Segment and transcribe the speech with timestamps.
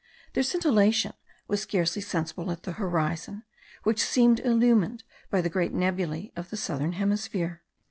[0.33, 1.13] Their scintillation
[1.47, 3.43] was scarcely sensible at the horizon,
[3.83, 7.61] which seemed illumined by the great nebulae of the southern hemisphere.